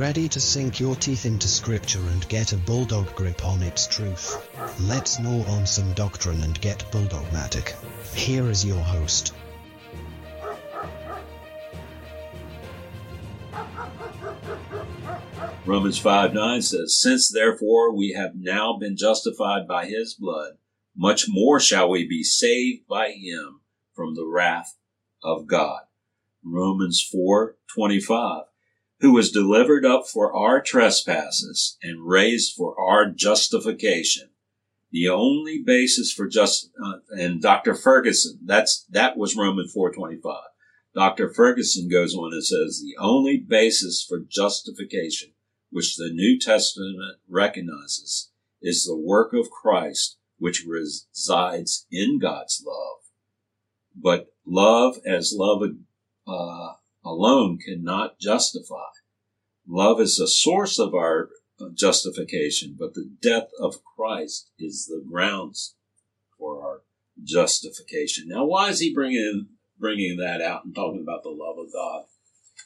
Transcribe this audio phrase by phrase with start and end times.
[0.00, 4.48] Ready to sink your teeth into scripture and get a bulldog grip on its truth?
[4.80, 7.74] Let's gnaw on some doctrine and get bulldogmatic.
[8.16, 9.34] Here is your host.
[15.66, 20.52] Romans 5 9 says, Since therefore we have now been justified by his blood,
[20.96, 23.60] much more shall we be saved by him
[23.92, 24.78] from the wrath
[25.22, 25.82] of God.
[26.42, 28.44] Romans 4 25,
[29.00, 34.30] who was delivered up for our trespasses and raised for our justification.
[34.92, 37.74] The only basis for just, uh, and Dr.
[37.74, 40.34] Ferguson, that's, that was Romans 425.
[40.94, 41.32] Dr.
[41.32, 45.30] Ferguson goes on and says, the only basis for justification
[45.70, 52.98] which the New Testament recognizes is the work of Christ, which resides in God's love.
[53.94, 55.62] But love as love
[56.26, 56.72] uh,
[57.10, 58.90] alone cannot justify.
[59.66, 61.28] Love is the source of our
[61.74, 65.74] justification, but the death of Christ is the grounds
[66.38, 66.82] for our
[67.22, 68.28] justification.
[68.28, 72.04] Now, why is he bringing bringing that out and talking about the love of God?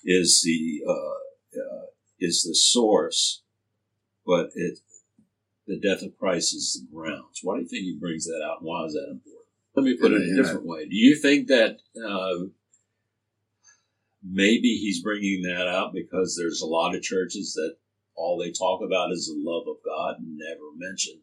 [0.04, 1.86] Is the uh, uh,
[2.20, 3.42] is the source,
[4.26, 4.78] but it
[5.66, 7.40] the death of Christ is the grounds.
[7.42, 8.60] Why do you think he brings that out?
[8.60, 9.46] And why is that important?
[9.76, 10.84] Let me put it a different way.
[10.84, 12.46] Do you think that uh,
[14.24, 17.76] maybe he's bringing that out because there's a lot of churches that
[18.16, 21.20] all they talk about is the love of God and never mention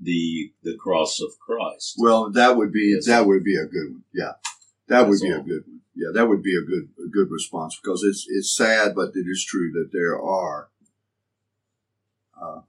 [0.00, 1.94] the the cross of Christ?
[1.98, 3.06] Well, that would be yes.
[3.06, 4.04] that would be a good one.
[4.12, 4.32] Yeah,
[4.88, 5.40] that That's would be all.
[5.40, 5.80] a good one.
[5.94, 9.26] Yeah, that would be a good a good response because it's it's sad, but it
[9.26, 10.68] is true that there are.
[12.40, 12.62] Uh,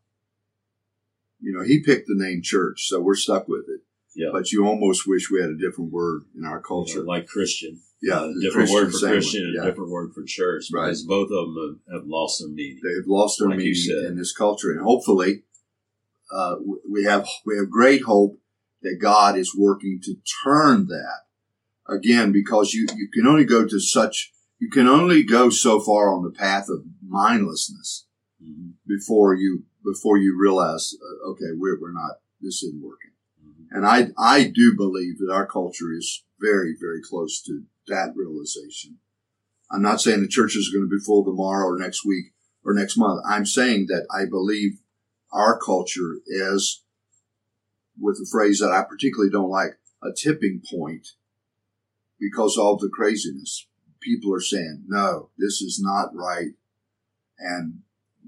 [1.41, 3.81] you know, he picked the name church, so we're stuck with it.
[4.15, 4.29] Yeah.
[4.31, 7.81] But you almost wish we had a different word in our culture, yeah, like Christian.
[8.05, 9.61] Yeah, different word for Christian and yeah.
[9.63, 11.07] a different word for church, because right.
[11.07, 12.79] both of them have, have, lost their meaning.
[12.83, 15.43] They've lost their like meaning in this culture, and hopefully,
[16.31, 16.57] uh,
[16.89, 18.37] we have we have great hope
[18.83, 21.25] that God is working to turn that
[21.87, 26.13] again, because you, you can only go to such, you can only go so far
[26.13, 28.05] on the path of mindlessness
[28.43, 28.71] mm-hmm.
[28.87, 33.11] before you, before you realize, uh, okay, we're, we're not, this isn't working.
[33.43, 33.75] Mm-hmm.
[33.75, 38.97] And I, I do believe that our culture is very, very close to that realization.
[39.71, 42.73] I'm not saying the church is going to be full tomorrow or next week or
[42.73, 43.21] next month.
[43.27, 44.79] I'm saying that I believe
[45.31, 46.83] our culture is,
[47.99, 51.09] with a phrase that I particularly don't like, a tipping point
[52.19, 53.67] because of the craziness.
[54.01, 56.51] People are saying, no, this is not right.
[57.39, 57.79] And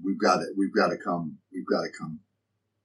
[0.02, 2.20] we've got to, we've got to come, we've got to come,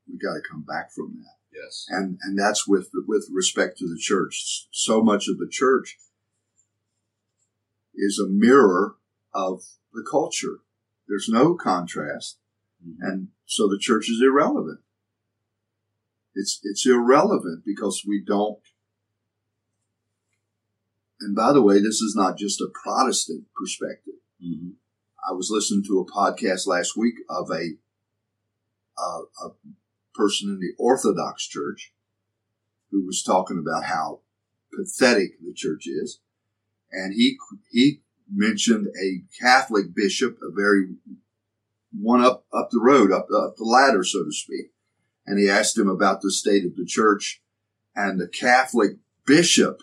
[0.07, 1.59] we've got to come back from that.
[1.59, 1.85] Yes.
[1.89, 4.67] And, and that's with, with respect to the church.
[4.71, 5.97] So much of the church
[7.95, 8.95] is a mirror
[9.33, 10.59] of the culture.
[11.07, 12.39] There's no contrast.
[12.85, 13.03] Mm-hmm.
[13.03, 14.79] And so the church is irrelevant.
[16.35, 18.59] It's, it's irrelevant because we don't
[21.23, 24.15] and by the way, this is not just a Protestant perspective.
[24.45, 24.71] Mm-hmm.
[25.27, 27.77] I was listening to a podcast last week of a,
[29.01, 29.49] a
[30.13, 31.93] person in the Orthodox Church
[32.91, 34.19] who was talking about how
[34.73, 36.19] pathetic the church is,
[36.93, 37.37] and he
[37.71, 40.95] he mentioned a Catholic bishop, a very
[41.91, 44.71] one up up the road, up up the ladder, so to speak,
[45.25, 47.41] and he asked him about the state of the church,
[47.95, 48.91] and the Catholic
[49.25, 49.79] bishop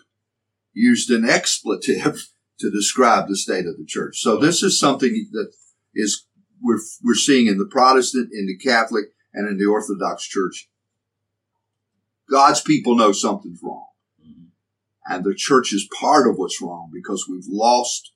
[0.73, 2.29] used an expletive
[2.59, 4.19] to describe the state of the church.
[4.19, 5.51] So this is something that
[5.93, 6.25] is
[6.61, 10.69] we're we're seeing in the Protestant, in the Catholic, and in the Orthodox Church.
[12.29, 13.87] God's people know something's wrong.
[15.07, 18.11] And the church is part of what's wrong because we've lost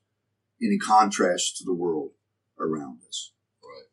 [0.62, 2.12] any contrast to the world
[2.60, 3.32] around us.
[3.64, 3.88] Right.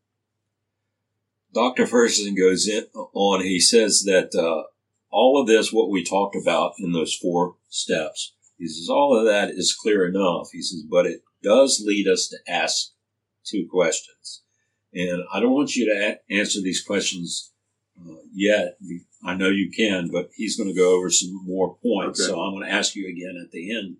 [1.55, 1.87] Dr.
[1.87, 3.43] Ferguson goes in on.
[3.43, 4.65] He says that uh,
[5.11, 9.25] all of this, what we talked about in those four steps, he says, all of
[9.27, 10.51] that is clear enough.
[10.53, 12.91] He says, but it does lead us to ask
[13.45, 14.43] two questions.
[14.95, 17.52] And I don't want you to a- answer these questions
[18.01, 18.79] uh, yet.
[19.25, 22.21] I know you can, but he's going to go over some more points.
[22.21, 22.29] Okay.
[22.29, 23.97] So I'm going to ask you again at the end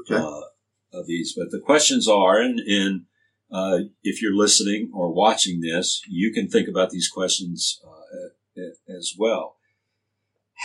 [0.00, 0.14] okay.
[0.14, 1.34] uh, of these.
[1.36, 3.02] But the questions are, and, and
[3.50, 9.14] uh, if you're listening or watching this, you can think about these questions uh, as
[9.18, 9.56] well.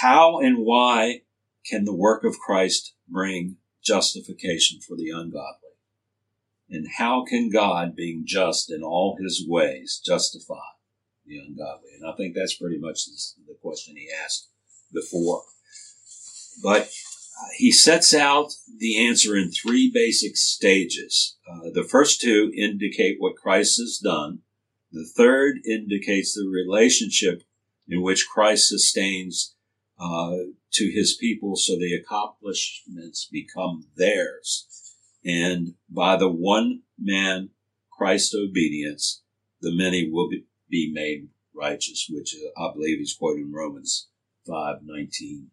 [0.02, 1.24] How and why
[1.66, 5.70] can the work of Christ bring justification for the ungodly?
[6.70, 10.56] And how can God, being just in all his ways, justify
[11.30, 11.92] the ungodly?
[11.96, 14.50] And I think that's pretty much the question he asked
[14.94, 15.44] before.
[16.62, 16.90] But
[17.58, 21.38] he sets out the answer in three basic stages.
[21.50, 24.40] Uh, the first two indicate what Christ has done.
[24.92, 27.44] The third indicates the relationship
[27.88, 29.56] in which Christ sustains
[30.00, 30.32] uh,
[30.72, 34.68] to his people so the accomplishments become theirs.
[35.26, 37.50] And by the one man,
[37.92, 39.24] Christ's obedience,
[39.62, 44.08] the many will be, be made righteous, which uh, I believe he's quoting in Romans
[44.48, 45.48] 5:19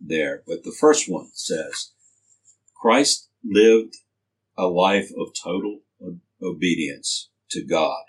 [0.00, 0.42] there.
[0.46, 1.92] But the first one says,
[2.74, 3.96] Christ lived
[4.56, 5.80] a life of total
[6.42, 8.02] obedience to God.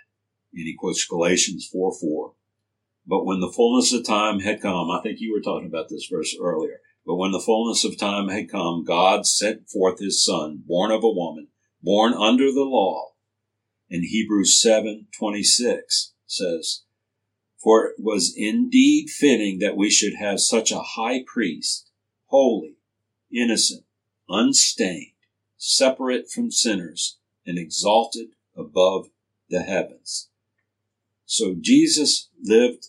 [0.54, 2.34] And he quotes Galatians 4 4.
[3.06, 6.08] But when the fullness of time had come, I think you were talking about this
[6.12, 6.82] verse earlier.
[7.06, 11.04] But when the fullness of time had come, God sent forth his son, born of
[11.04, 11.48] a woman,
[11.82, 13.14] born under the law.
[13.90, 16.84] In Hebrews 7 26 says,
[17.58, 21.90] For it was indeed fitting that we should have such a high priest,
[22.28, 22.76] holy,
[23.32, 23.84] innocent,
[24.28, 25.14] unstained,
[25.58, 29.10] separate from sinners, and exalted above
[29.50, 30.30] the heavens.
[31.26, 32.88] So Jesus lived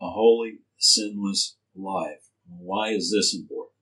[0.00, 2.30] a holy, sinless life.
[2.48, 3.74] Why is this important?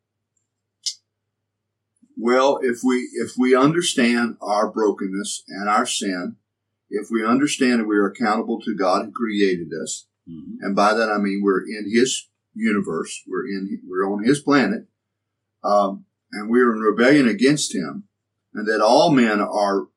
[2.17, 6.37] Well, if we if we understand our brokenness and our sin,
[6.89, 10.57] if we understand that we are accountable to God who created us, mm-hmm.
[10.61, 14.87] and by that I mean we're in His universe, we're in we're on His planet,
[15.65, 18.05] um, and we're in rebellion against Him,
[18.55, 19.89] and that all men are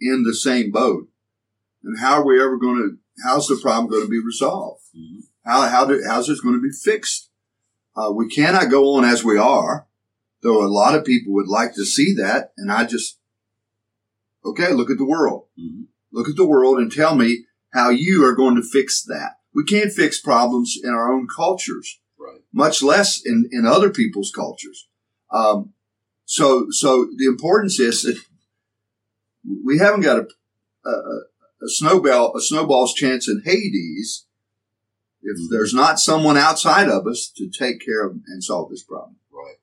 [0.00, 1.08] in the same boat,
[1.84, 2.98] and how are we ever going to?
[3.24, 4.82] How's the problem going to be resolved?
[4.96, 5.20] Mm-hmm.
[5.44, 7.30] How how do, how's this going to be fixed?
[7.94, 9.86] Uh, we cannot go on as we are,
[10.42, 12.52] though a lot of people would like to see that.
[12.56, 13.18] And I just,
[14.44, 15.46] okay, look at the world.
[15.58, 15.82] Mm-hmm.
[16.12, 19.36] Look at the world and tell me how you are going to fix that.
[19.54, 22.40] We can't fix problems in our own cultures, right.
[22.52, 24.88] much less in, in other people's cultures.
[25.30, 25.72] Um,
[26.24, 28.20] so, so the importance is that
[29.64, 34.26] we haven't got a, a, a snowball, a snowball's chance in Hades
[35.22, 35.54] if mm-hmm.
[35.54, 39.16] there's not someone outside of us to take care of and solve this problem.
[39.30, 39.56] Right.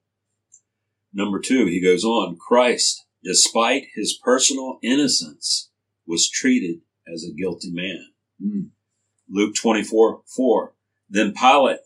[1.13, 5.69] Number two, he goes on, Christ, despite his personal innocence,
[6.09, 8.07] was treated as a guilty man.
[8.43, 8.69] Mm.
[9.29, 10.73] Luke 24, 4.
[11.07, 11.79] Then Pilate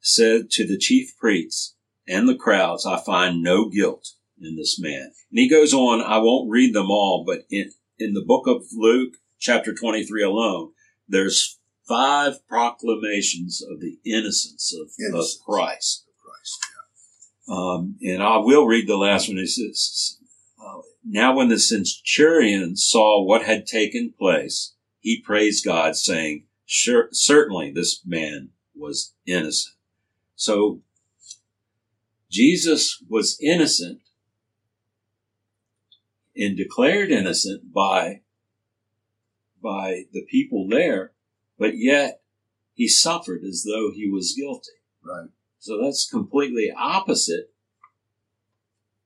[0.00, 1.74] said to the chief priests
[2.06, 5.10] and the crowds, I find no guilt in this man.
[5.30, 8.62] And he goes on, I won't read them all, but in, in the book of
[8.72, 10.70] Luke, chapter 23 alone,
[11.08, 11.58] there's
[11.88, 15.38] five proclamations of the innocence of, innocence.
[15.40, 16.04] of Christ.
[16.08, 16.58] Of Christ
[17.48, 17.54] yeah.
[17.56, 19.38] um, and I will read the last one.
[19.38, 20.18] It says,
[21.08, 27.72] Now when the centurion saw what had taken place, he praised God, saying, sure, Certainly
[27.72, 29.76] this man was innocent.
[30.34, 30.80] So
[32.30, 34.00] Jesus was innocent
[36.36, 38.22] and declared innocent by
[39.62, 41.12] by the people there
[41.58, 42.20] but yet
[42.74, 44.72] he suffered as though he was guilty.
[45.02, 45.30] Right.
[45.58, 47.52] So that's completely opposite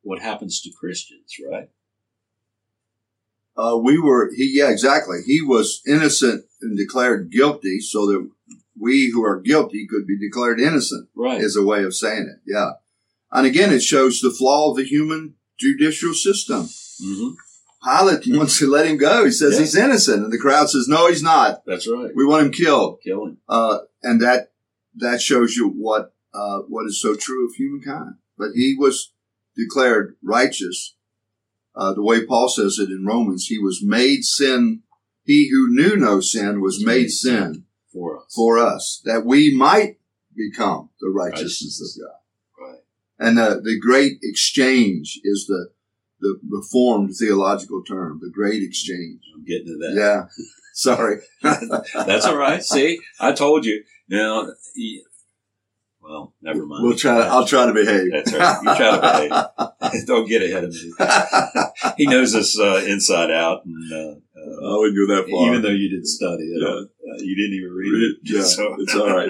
[0.02, 1.70] what happens to Christians, right?
[3.61, 5.19] Uh, we were, he, yeah, exactly.
[5.27, 8.31] He was innocent and declared guilty so that
[8.79, 11.09] we who are guilty could be declared innocent.
[11.14, 11.40] Right.
[11.40, 12.40] Is a way of saying it.
[12.47, 12.73] Yeah.
[13.31, 16.62] And again, it shows the flaw of the human judicial system.
[17.02, 17.31] Mm-hmm.
[17.85, 19.25] Pilate wants to let him go.
[19.25, 19.61] He says yeah.
[19.61, 21.62] he's innocent, and the crowd says, "No, he's not.
[21.64, 22.11] That's right.
[22.14, 23.00] We want him killed.
[23.02, 24.52] Kill him." Uh, and that
[24.97, 28.17] that shows you what uh, what is so true of humankind.
[28.37, 29.12] But he was
[29.57, 30.95] declared righteous,
[31.75, 33.47] uh, the way Paul says it in Romans.
[33.47, 34.83] He was made sin.
[35.25, 39.99] He who knew no sin was made sin for us, for us, that we might
[40.35, 41.99] become the righteousness, righteousness.
[41.99, 42.69] of God.
[42.69, 42.81] Right.
[43.19, 45.71] And the, the great exchange is the
[46.21, 49.23] the reformed theological term, the great exchange.
[49.35, 49.95] I'm getting to that.
[49.97, 50.45] Yeah.
[50.75, 51.21] Sorry.
[51.43, 52.62] That's all right.
[52.62, 53.85] See, I told you.
[54.09, 54.49] Now,
[56.11, 56.85] well, never mind.
[56.85, 57.19] We'll try.
[57.19, 58.11] To, I'll try to behave.
[58.11, 58.59] That's right.
[58.62, 60.07] You try to behave.
[60.07, 60.93] Don't get ahead of me.
[61.97, 65.47] he knows us uh, inside out, and uh, uh, I wouldn't go that far.
[65.47, 66.69] Even though you didn't study it, yeah.
[66.69, 68.17] Uh, you didn't even read, read it.
[68.25, 68.75] Yeah, so.
[68.81, 69.29] it's all right.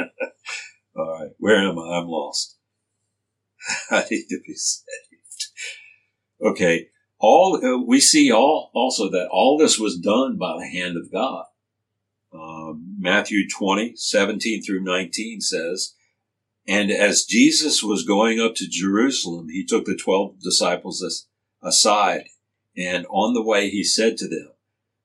[0.97, 1.31] all right.
[1.39, 1.99] Where am I?
[1.99, 2.57] I'm lost.
[3.91, 5.49] I need to be saved.
[6.41, 6.89] Okay.
[7.19, 11.13] All, uh, we see all, also that all this was done by the hand of
[11.13, 11.45] God.
[12.33, 15.95] Uh, Matthew 20, 17 through 19 says,
[16.71, 21.27] And as Jesus was going up to Jerusalem, he took the twelve disciples
[21.61, 22.29] aside,
[22.77, 24.53] and on the way he said to them,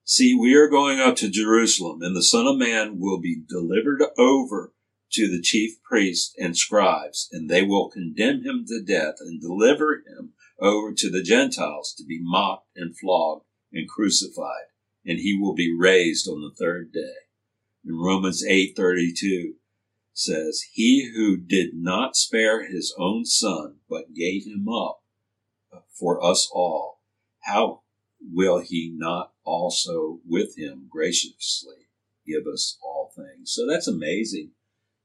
[0.04, 4.00] See, we are going up to Jerusalem, and the Son of Man will be delivered
[4.16, 4.74] over
[5.14, 10.04] to the chief priests and scribes, and they will condemn him to death and deliver
[10.06, 14.70] him over to the Gentiles to be mocked and flogged and crucified,
[15.04, 17.26] and he will be raised on the third day.
[17.84, 19.54] In Romans 8:32
[20.18, 25.02] says, "He who did not spare his own son, but gave him up
[25.92, 27.00] for us all,
[27.40, 27.82] how
[28.20, 31.88] will he not also with him graciously
[32.26, 34.52] give us all things?" So that's amazing,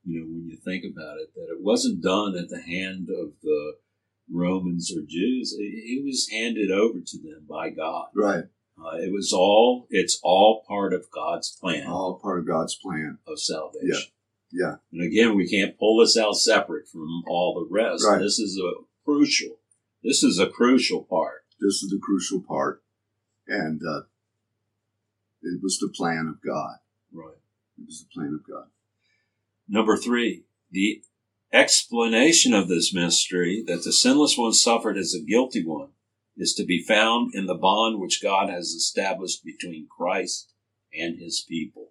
[0.05, 3.33] you know, when you think about it, that it wasn't done at the hand of
[3.41, 3.77] the
[4.29, 5.55] Romans or Jews.
[5.57, 8.07] It, was handed over to them by God.
[8.15, 8.45] Right.
[8.77, 11.87] Uh, it was all, it's all part of God's plan.
[11.87, 13.89] All part of God's plan of salvation.
[13.93, 13.99] Yeah.
[14.51, 14.75] Yeah.
[14.91, 18.05] And again, we can't pull this out separate from all the rest.
[18.07, 18.19] Right.
[18.19, 19.57] This is a crucial,
[20.03, 21.45] this is a crucial part.
[21.59, 22.83] This is the crucial part.
[23.47, 24.01] And, uh,
[25.43, 26.77] it was the plan of God.
[27.11, 27.37] Right.
[27.79, 28.67] It was the plan of God.
[29.67, 31.03] Number three, the
[31.53, 35.89] explanation of this mystery that the sinless one suffered as a guilty one
[36.37, 40.53] is to be found in the bond which God has established between Christ
[40.93, 41.89] and his people.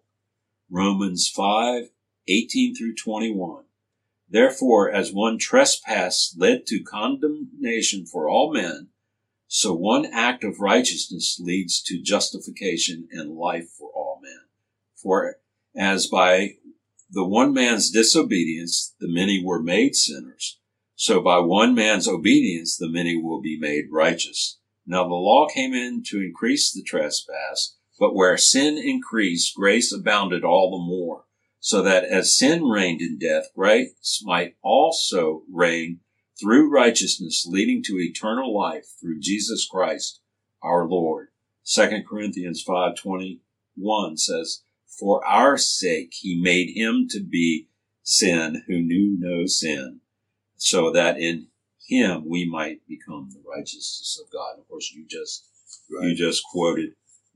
[0.71, 1.91] Romans 5,
[2.31, 3.65] 18 through 21.
[4.29, 8.89] Therefore, as one trespass led to condemnation for all men,
[9.49, 14.43] so one act of righteousness leads to justification and life for all men.
[14.95, 15.39] For
[15.77, 16.59] as by
[17.11, 20.61] the one man's disobedience, the many were made sinners.
[20.95, 24.59] So by one man's obedience, the many will be made righteous.
[24.87, 30.45] Now the law came in to increase the trespass, but where sin increased, grace abounded
[30.45, 31.25] all the more,
[31.61, 36.01] so that as sin reigned in death, grace might also reign
[36.41, 40.21] through righteousness, leading to eternal life through Jesus Christ,
[40.63, 41.29] our Lord.
[41.67, 44.63] 2 Corinthians 5.21 says,
[45.01, 47.69] for our sake, he made him to be
[48.03, 50.01] sin who knew no sin,
[50.57, 51.47] so that in
[51.87, 54.59] him we might become the righteousness of God.
[54.59, 55.47] Of course, you just,
[55.91, 56.09] right.
[56.09, 56.91] you just quoted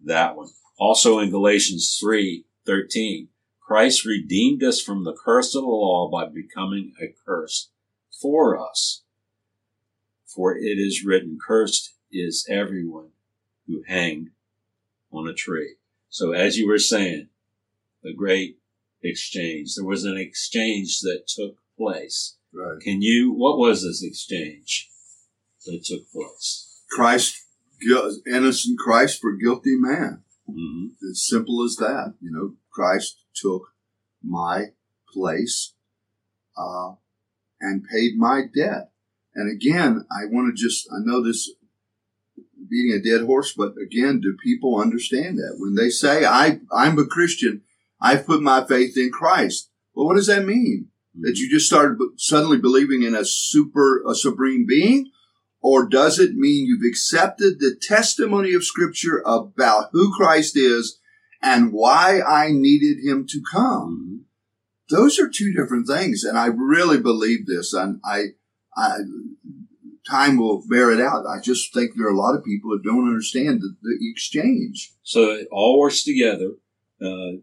[0.04, 0.48] that one.
[0.78, 3.28] Also in Galatians 3, 13,
[3.64, 7.70] Christ redeemed us from the curse of the law by becoming a curse
[8.20, 9.02] for us.
[10.26, 13.10] For it is written, cursed is everyone
[13.66, 14.30] who hanged
[15.10, 15.76] on a tree.
[16.08, 17.28] So as you were saying,
[18.02, 18.58] the great
[19.02, 19.74] exchange.
[19.74, 22.36] There was an exchange that took place.
[22.52, 22.80] Right.
[22.80, 24.90] Can you, what was this exchange
[25.66, 26.82] that took place?
[26.90, 27.42] Christ,
[28.26, 30.22] innocent Christ for guilty man.
[30.48, 31.10] Mm-hmm.
[31.10, 32.14] As simple as that.
[32.20, 33.72] You know, Christ took
[34.22, 34.72] my
[35.12, 35.74] place
[36.56, 36.92] uh,
[37.60, 38.90] and paid my debt.
[39.34, 41.50] And again, I want to just, I know this
[42.68, 45.56] beating a dead horse, but again, do people understand that?
[45.58, 47.62] When they say, I, I'm a Christian,
[48.00, 49.70] I've put my faith in Christ.
[49.94, 50.88] Well, what does that mean?
[51.20, 55.10] That you just started suddenly believing in a super, a supreme being?
[55.60, 61.00] Or does it mean you've accepted the testimony of scripture about who Christ is
[61.44, 64.24] and why I needed him to come?
[64.88, 66.24] Those are two different things.
[66.24, 67.74] And I really believe this.
[67.74, 68.28] And I,
[68.74, 68.96] I,
[70.08, 71.26] time will bear it out.
[71.26, 74.92] I just think there are a lot of people that don't understand the, the exchange.
[75.02, 76.52] So it all works together.
[77.00, 77.40] Uh,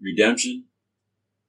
[0.00, 0.64] redemption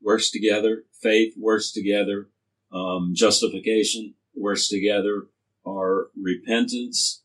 [0.02, 2.30] works together, faith works together,
[2.72, 5.28] um, justification works together,
[5.68, 7.24] our repentance,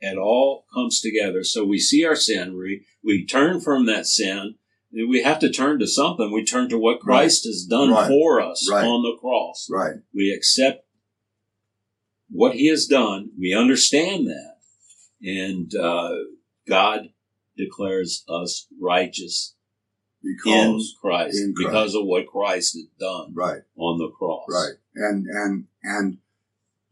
[0.00, 1.44] it all comes together.
[1.44, 4.54] So we see our sin, we, we turn from that sin,
[4.92, 6.32] we have to turn to something.
[6.32, 7.50] We turn to what Christ right.
[7.50, 8.08] has done right.
[8.08, 8.84] for us right.
[8.84, 9.68] on the cross.
[9.70, 9.96] Right.
[10.14, 10.86] We accept
[12.30, 13.30] what He has done.
[13.38, 14.56] We understand that,
[15.22, 16.14] and uh,
[16.66, 17.10] God
[17.56, 19.54] declares us righteous
[20.22, 24.46] because in Christ, in Christ, because of what Christ has done right on the cross.
[24.48, 24.74] Right.
[24.94, 26.18] And and and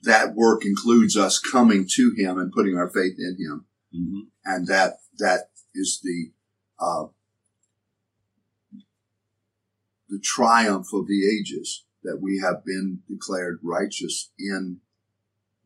[0.06, 3.66] that work includes us coming to him and putting our faith in him.
[3.94, 4.20] Mm-hmm.
[4.44, 6.32] And that that is the
[6.78, 7.06] uh,
[10.08, 14.80] the triumph of the ages that we have been declared righteous in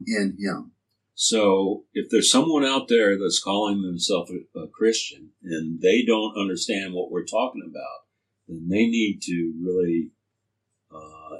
[0.06, 0.72] in him.
[1.14, 6.38] So if there's someone out there that's calling themselves a, a, Christian and they don't
[6.38, 8.06] understand what we're talking about,
[8.48, 10.12] then they need to really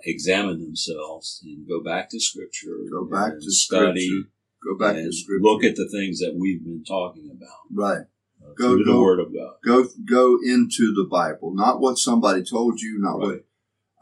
[0.05, 2.77] examine themselves and go back to Scripture.
[2.91, 4.07] Go back to study.
[4.07, 4.31] Scripture.
[4.63, 5.43] Go back to Scripture.
[5.43, 7.59] Look at the things that we've been talking about.
[7.73, 8.07] Right.
[8.43, 9.55] Uh, go to the Word of God.
[9.65, 13.27] Go go into the Bible, not what somebody told you, not right.
[13.27, 13.45] what.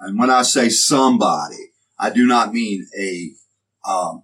[0.00, 3.32] And when I say somebody, I do not mean a
[3.88, 4.22] um,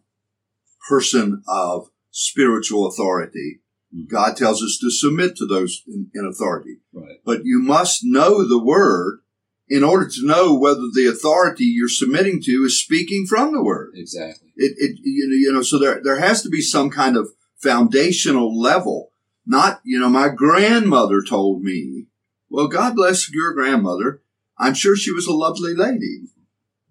[0.88, 3.60] person of spiritual authority
[3.94, 4.14] Mm-hmm.
[4.14, 6.78] God tells us to submit to those in, in authority.
[6.92, 7.18] Right.
[7.24, 9.20] But you must know the word
[9.68, 13.92] in order to know whether the authority you're submitting to is speaking from the word.
[13.96, 14.52] Exactly.
[14.56, 17.30] It, it you know, you know, so there, there has to be some kind of
[17.56, 19.10] foundational level.
[19.46, 22.06] Not, you know, my grandmother told me,
[22.48, 24.22] well, God bless your grandmother.
[24.58, 26.28] I'm sure she was a lovely lady,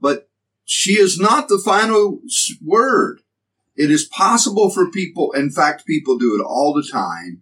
[0.01, 0.29] but
[0.65, 2.19] she is not the final
[2.61, 3.21] word.
[3.75, 7.41] It is possible for people, in fact, people do it all the time.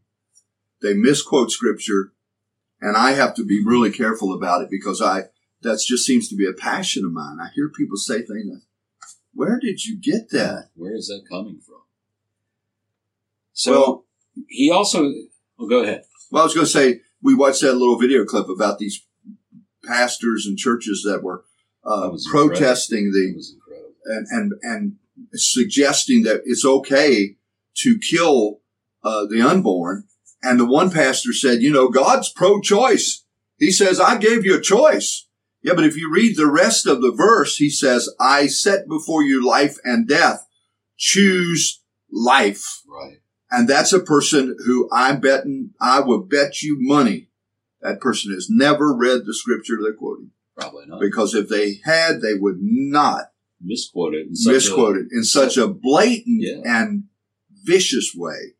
[0.81, 2.13] They misquote scripture
[2.81, 5.23] and I have to be really careful about it because I,
[5.61, 7.37] that just seems to be a passion of mine.
[7.41, 8.63] I hear people say things like,
[9.33, 10.69] where did you get that?
[10.75, 11.81] Where is that coming from?
[13.53, 14.05] So well,
[14.47, 15.03] he also,
[15.57, 16.03] well, go ahead.
[16.31, 19.05] Well, I was going to say, we watched that little video clip about these
[19.85, 21.43] pastors and churches that were
[21.83, 23.43] uh, that protesting the
[24.05, 24.95] and, and and
[25.33, 27.35] suggesting that it's okay
[27.75, 28.59] to kill
[29.03, 30.05] uh, the unborn
[30.43, 33.23] and the one pastor said, you know, God's pro-choice.
[33.57, 35.27] He says, I gave you a choice.
[35.61, 39.23] Yeah, but if you read the rest of the verse, he says, I set before
[39.23, 40.47] you life and death.
[40.97, 41.81] Choose
[42.11, 42.81] life.
[42.87, 43.17] Right.
[43.51, 47.29] And that's a person who I'm betting, I would bet you money
[47.81, 50.31] that person has never read the scripture they're quoting.
[50.55, 50.99] Probably not.
[50.99, 54.27] Because if they had, they would not misquote it.
[54.29, 56.61] misquote it in such a blatant yeah.
[56.65, 57.03] and
[57.63, 58.55] vicious way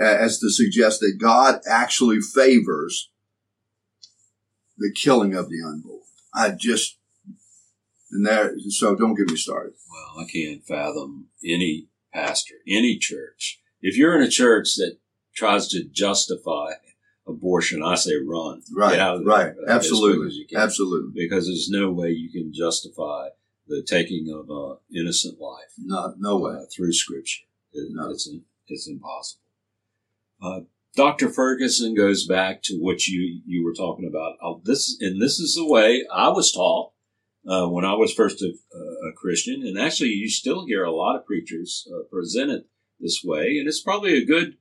[0.00, 3.10] as to suggest that God actually favors
[4.78, 6.00] the killing of the unborn.
[6.34, 6.96] I just,
[8.10, 9.74] and there, so don't get me started.
[9.90, 13.60] Well, I can't fathom any pastor, any church.
[13.82, 14.96] If you're in a church that
[15.34, 16.72] tries to justify
[17.26, 18.62] abortion, I say run.
[18.74, 18.98] Right.
[19.24, 19.54] right.
[19.68, 20.46] Absolutely.
[20.54, 21.12] Absolutely.
[21.14, 23.28] Because there's no way you can justify
[23.68, 25.72] the taking of an innocent life.
[25.78, 26.54] No, no way.
[26.54, 27.44] Uh, through scripture.
[27.72, 28.10] It, no.
[28.10, 28.28] It's,
[28.66, 29.42] it's impossible.
[30.42, 30.60] Uh,
[30.96, 31.28] Dr.
[31.28, 34.36] Ferguson goes back to what you, you were talking about.
[34.42, 36.92] Uh, this, and this is the way I was taught
[37.46, 38.52] uh, when I was first a,
[39.08, 39.62] a, Christian.
[39.62, 42.66] And actually, you still hear a lot of preachers uh, present it
[42.98, 43.58] this way.
[43.58, 44.56] And it's probably a good,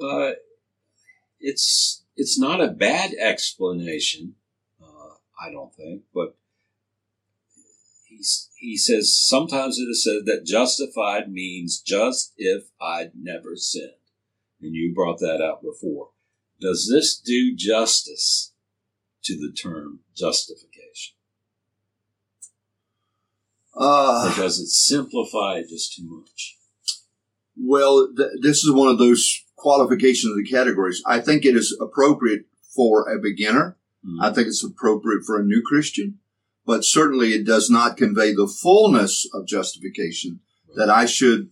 [0.00, 0.32] uh,
[1.40, 4.34] it's, it's not a bad explanation,
[4.82, 6.36] uh, I don't think, but
[8.04, 8.22] he,
[8.58, 13.92] he says sometimes it is said that justified means just if I'd never sinned
[14.64, 16.08] and you brought that out before.
[16.60, 18.52] Does this do justice
[19.24, 21.14] to the term justification?
[23.76, 26.56] Uh, or does it simplify it just too much?
[27.56, 31.02] Well, th- this is one of those qualifications of the categories.
[31.06, 33.76] I think it is appropriate for a beginner.
[34.04, 34.22] Mm-hmm.
[34.22, 36.18] I think it's appropriate for a new Christian,
[36.64, 40.76] but certainly it does not convey the fullness of justification right.
[40.76, 41.50] that I should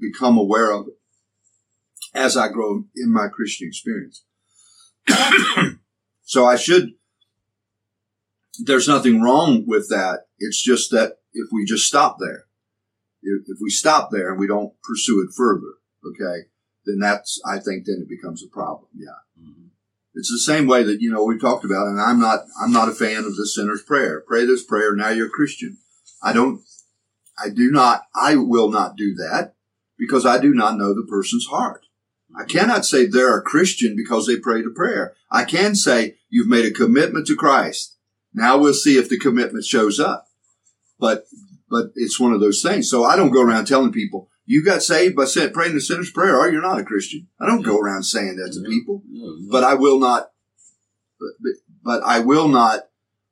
[0.00, 0.88] become aware of
[2.14, 4.24] as I grow in my Christian experience.
[6.22, 6.90] so I should,
[8.64, 10.26] there's nothing wrong with that.
[10.38, 12.46] It's just that if we just stop there,
[13.22, 16.48] if, if we stop there and we don't pursue it further, okay,
[16.86, 18.88] then that's, I think then it becomes a problem.
[18.94, 19.20] Yeah.
[19.40, 19.66] Mm-hmm.
[20.14, 22.88] It's the same way that, you know, we talked about, and I'm not, I'm not
[22.88, 24.24] a fan of the sinner's prayer.
[24.26, 24.96] Pray this prayer.
[24.96, 25.78] Now you're a Christian.
[26.22, 26.62] I don't,
[27.42, 29.54] I do not, I will not do that
[29.98, 31.86] because I do not know the person's heart.
[32.38, 35.14] I cannot say they're a Christian because they prayed a prayer.
[35.30, 37.96] I can say you've made a commitment to Christ.
[38.32, 40.26] Now we'll see if the commitment shows up.
[40.98, 41.24] But,
[41.68, 42.88] but it's one of those things.
[42.90, 46.36] So I don't go around telling people, you got saved by praying the sinner's prayer
[46.36, 47.28] or you're not a Christian.
[47.40, 49.02] I don't go around saying that to people,
[49.50, 50.30] but I will not,
[51.18, 52.88] but, but I will not,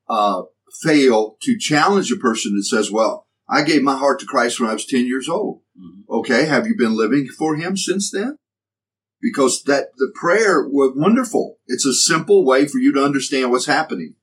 [0.09, 0.43] uh,
[0.81, 4.69] fail to challenge a person that says, well, I gave my heart to Christ when
[4.69, 5.61] I was 10 years old.
[5.77, 6.11] Mm-hmm.
[6.11, 6.45] Okay.
[6.45, 8.37] Have you been living for him since then?
[9.21, 11.57] Because that the prayer was wonderful.
[11.67, 14.15] It's a simple way for you to understand what's happening,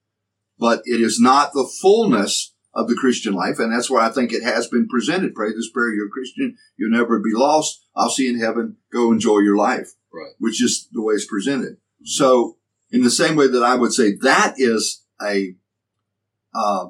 [0.58, 3.58] but it is not the fullness of the Christian life.
[3.58, 5.34] And that's why I think it has been presented.
[5.34, 5.94] Pray this prayer.
[5.94, 6.56] You're a Christian.
[6.76, 7.84] You'll never be lost.
[7.94, 8.76] I'll see you in heaven.
[8.92, 9.92] Go enjoy your life.
[10.12, 10.32] Right.
[10.38, 11.78] Which is the way it's presented.
[12.04, 12.56] So
[12.90, 15.56] in the same way that I would say that is a,
[16.54, 16.88] uh,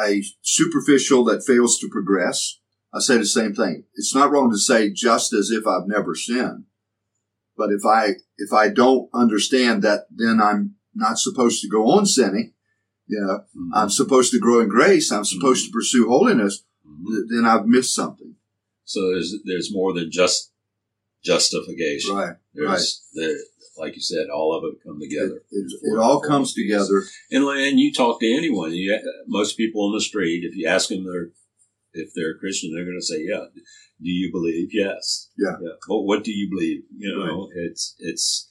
[0.00, 2.58] a superficial that fails to progress.
[2.92, 3.84] I say the same thing.
[3.94, 6.64] It's not wrong to say just as if I've never sinned
[7.56, 12.06] but if I, if I don't understand that, then I'm not supposed to go on
[12.06, 12.52] sinning.
[13.06, 13.74] You know, mm-hmm.
[13.74, 15.12] I'm supposed to grow in grace.
[15.12, 15.72] I'm supposed mm-hmm.
[15.72, 16.64] to pursue holiness.
[16.86, 17.34] Mm-hmm.
[17.34, 18.34] Then I've missed something.
[18.84, 20.52] So there's, there's more than just
[21.22, 22.14] justification.
[22.14, 22.36] Right.
[22.54, 23.22] There's, right.
[23.26, 23.36] There,
[23.76, 25.42] like you said, all of it come together.
[25.50, 27.02] It, it, it all comes together.
[27.30, 30.88] And, and you talk to anyone, you, most people on the street, if you ask
[30.88, 31.30] them their
[31.94, 33.46] if they're a Christian, they're going to say, "Yeah."
[34.04, 34.68] Do you believe?
[34.70, 35.30] Yes.
[35.38, 35.56] Yeah.
[35.62, 35.76] Yeah.
[35.88, 36.82] But what do you believe?
[36.94, 37.50] You know, right.
[37.70, 38.50] it's it's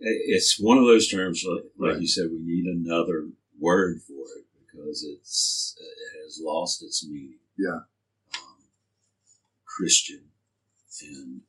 [0.00, 2.00] it's one of those terms, like, like right.
[2.00, 3.28] you said, we need another
[3.60, 7.38] word for it because it's it has lost its meaning.
[7.56, 7.80] Yeah.
[8.34, 8.56] Um,
[9.64, 10.24] Christian
[11.00, 11.42] and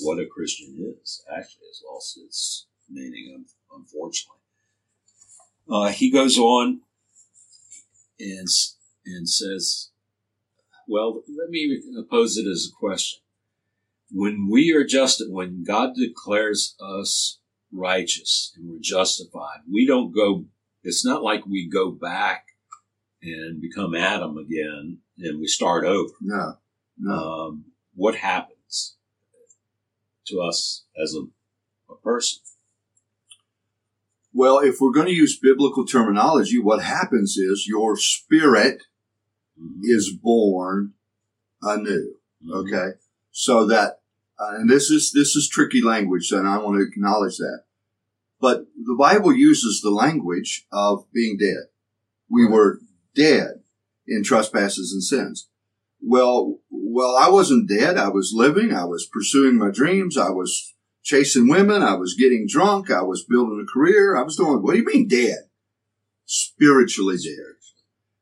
[0.00, 4.40] what a Christian is actually has lost its meaning, unfortunately.
[5.70, 6.80] Uh, he goes on
[8.18, 8.48] and
[9.06, 9.90] and says,
[10.90, 13.20] "Well, let me pose it as a question.
[14.10, 17.38] When we are just, when God declares us
[17.72, 20.46] righteous and we're justified, we don't go.
[20.82, 22.46] It's not like we go back
[23.22, 26.12] and become Adam again and we start over.
[26.20, 26.58] No,
[26.98, 27.12] no.
[27.12, 28.96] Um, what happens
[30.26, 32.40] to us as a, a person?
[34.32, 38.82] Well, if we're going to use biblical terminology, what happens is your spirit.
[39.82, 40.94] Is born
[41.62, 42.14] anew.
[42.44, 42.52] Mm-hmm.
[42.52, 42.98] Okay.
[43.30, 44.00] So that,
[44.38, 47.64] uh, and this is, this is tricky language and I want to acknowledge that.
[48.40, 51.68] But the Bible uses the language of being dead.
[52.30, 52.52] We right.
[52.52, 52.80] were
[53.14, 53.60] dead
[54.06, 55.48] in trespasses and sins.
[56.00, 57.98] Well, well, I wasn't dead.
[57.98, 58.72] I was living.
[58.72, 60.16] I was pursuing my dreams.
[60.16, 61.82] I was chasing women.
[61.82, 62.90] I was getting drunk.
[62.90, 64.16] I was building a career.
[64.16, 65.48] I was doing, what do you mean dead?
[66.24, 67.56] Spiritually dead.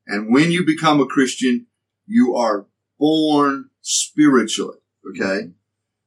[0.09, 1.67] And when you become a Christian,
[2.07, 2.65] you are
[2.97, 4.79] born spiritually.
[5.07, 5.51] Okay.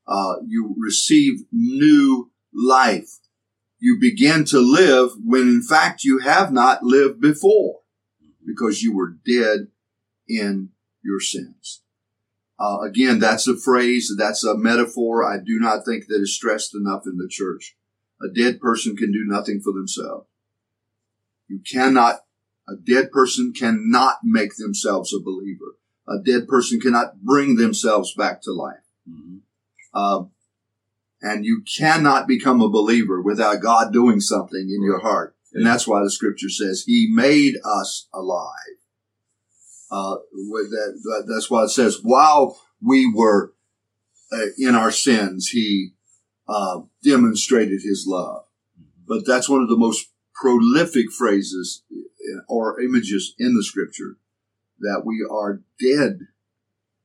[0.07, 3.21] Uh, you receive new life.
[3.79, 7.81] You begin to live when in fact you have not lived before
[8.45, 9.69] because you were dead
[10.29, 10.71] in
[11.03, 11.83] your sins.
[12.59, 16.75] Uh, again, that's a phrase, that's a metaphor I do not think that is stressed
[16.75, 17.77] enough in the church.
[18.21, 20.27] A dead person can do nothing for themselves.
[21.49, 22.21] You cannot,
[22.69, 25.77] a dead person cannot make themselves a believer.
[26.09, 28.85] A dead person cannot bring themselves back to life.
[29.09, 29.39] Mm-hmm.
[29.95, 30.25] Uh,
[31.21, 35.37] and you cannot become a believer without God doing something in your heart.
[35.53, 38.49] And that's why the scripture says he made us alive.
[39.91, 43.53] Uh, that, that's why it says, while we were
[44.33, 45.91] uh, in our sins, he
[46.49, 48.45] uh, demonstrated his love.
[49.07, 51.85] But that's one of the most prolific phrases
[52.49, 54.17] or images in the scripture
[54.81, 56.21] that we are dead.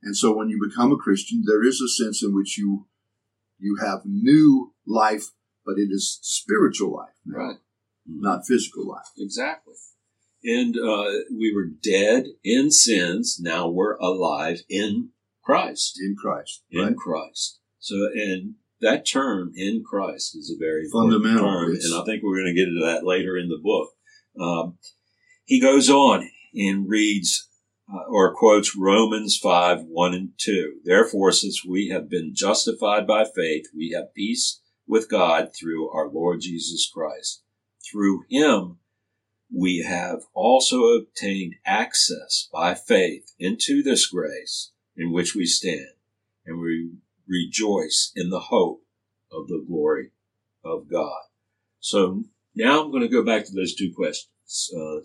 [0.03, 2.87] And so when you become a Christian, there is a sense in which you
[3.59, 5.31] you have new life,
[5.65, 7.57] but it is spiritual life, now, right?
[8.05, 9.09] Not physical life.
[9.17, 9.73] Exactly
[10.43, 13.37] and uh, we were dead in sins.
[13.39, 15.09] Now we're alive in
[15.43, 15.99] Christ.
[15.99, 16.63] In Christ.
[16.71, 16.95] In right.
[16.95, 17.59] Christ.
[17.79, 22.37] So, and that term in Christ is a very fundamental term, and I think we're
[22.37, 23.89] going to get into that later in the book.
[24.39, 24.77] Um,
[25.47, 27.47] he goes on and reads
[27.91, 30.81] uh, or quotes Romans 5 1 and 2.
[30.83, 36.09] Therefore, since we have been justified by faith, we have peace with God through our
[36.09, 37.43] Lord Jesus Christ.
[37.89, 38.79] Through him,
[39.49, 45.93] we have also obtained access by faith into this grace in which we stand,
[46.45, 46.91] and we
[47.25, 48.83] rejoice in the hope
[49.31, 50.11] of the glory
[50.61, 51.21] of God.
[51.79, 54.99] So now I'm going to go back to those two questions, uh,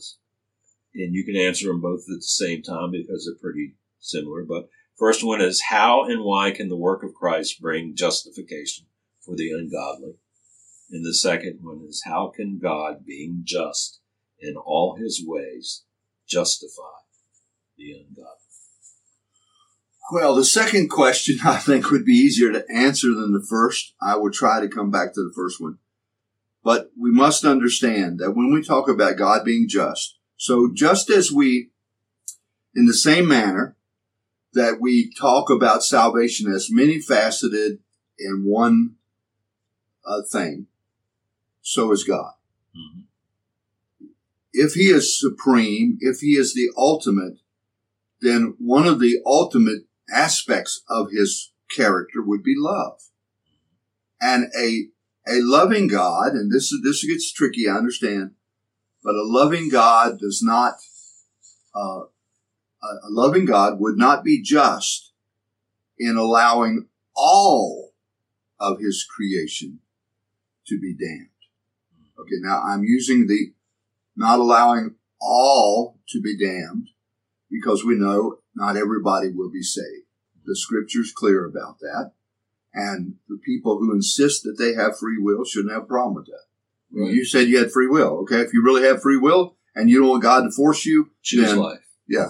[0.95, 4.45] and you can answer them both at the same time because they're pretty similar.
[4.45, 8.87] But first one is how and why can the work of Christ bring justification
[9.21, 10.15] for the ungodly?
[10.91, 14.01] And the second one is how can God, being just,
[14.39, 15.85] in all his ways
[16.29, 17.01] justify
[17.79, 18.43] the ungodly?
[20.13, 23.95] Well, the second question I think would be easier to answer than the first.
[24.03, 25.79] I will try to come back to the first one.
[26.63, 31.31] But we must understand that when we talk about God being just, so just as
[31.31, 31.71] we,
[32.75, 33.77] in the same manner
[34.55, 37.79] that we talk about salvation as many faceted
[38.19, 38.97] in one
[40.05, 40.67] uh, thing,
[41.61, 42.33] so is God.
[42.77, 43.03] Mm-hmm
[44.53, 47.39] if he is supreme, if he is the ultimate,
[48.21, 53.01] then one of the ultimate aspects of his character would be love.
[54.21, 54.87] And a,
[55.27, 58.33] a loving God, and this is, this gets tricky, I understand,
[59.03, 60.75] but a loving God does not,
[61.75, 62.03] uh,
[62.83, 65.13] a loving God would not be just
[65.99, 67.93] in allowing all
[68.59, 69.81] of his creation
[70.67, 71.29] to be damned.
[72.19, 73.53] Okay, now I'm using the
[74.17, 76.89] not allowing all to be damned
[77.51, 80.07] because we know not everybody will be saved.
[80.45, 82.13] The scripture's clear about that.
[82.75, 86.27] And the people who insist that they have free will shouldn't have a problem with
[86.27, 86.47] that.
[86.95, 88.21] You said you had free will.
[88.23, 88.41] Okay.
[88.41, 91.49] If you really have free will and you don't want God to force you, choose
[91.49, 91.87] then, life.
[92.07, 92.29] Yeah.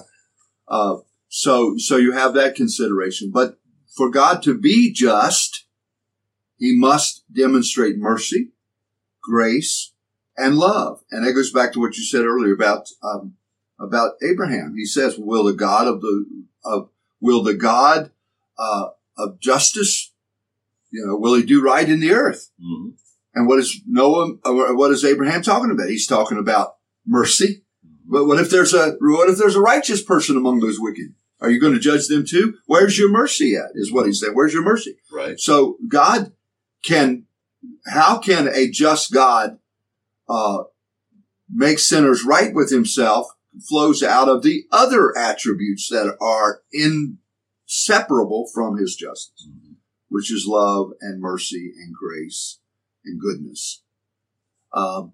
[0.68, 0.98] Uh,
[1.34, 3.30] So, so you have that consideration.
[3.32, 3.58] But
[3.96, 5.64] for God to be just,
[6.58, 8.52] he must demonstrate mercy,
[9.22, 9.94] grace,
[10.36, 11.00] and love.
[11.10, 13.36] And that goes back to what you said earlier about, um,
[13.80, 14.74] about Abraham.
[14.76, 16.26] He says, will the God of the,
[16.64, 18.10] of, will the God,
[18.58, 20.12] uh, of justice,
[20.90, 22.50] you know, will he do right in the earth?
[22.60, 22.90] Mm-hmm.
[23.34, 25.88] And what is Noah, what is Abraham talking about?
[25.88, 27.64] He's talking about mercy.
[28.04, 31.14] But what if there's a, what if there's a righteous person among those wicked?
[31.40, 32.58] Are you going to judge them too?
[32.66, 33.70] Where's your mercy at?
[33.74, 34.30] Is what he said.
[34.34, 34.96] Where's your mercy?
[35.10, 35.40] Right.
[35.40, 36.32] So God
[36.84, 37.26] can,
[37.86, 39.58] how can a just God,
[40.28, 40.64] uh,
[41.50, 43.26] make sinners right with himself
[43.68, 49.74] flows out of the other attributes that are inseparable from his justice, mm-hmm.
[50.08, 52.58] which is love and mercy and grace
[53.04, 53.82] and goodness.
[54.72, 55.12] Um,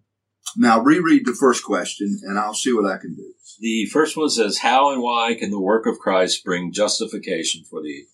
[0.57, 3.35] now reread the first question and I'll see what I can do.
[3.61, 7.83] The first one says, How and why can the work of Christ bring justification for
[7.83, 8.05] the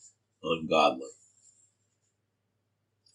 [0.42, 1.06] ungodly?